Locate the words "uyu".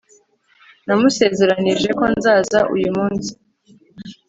2.75-2.89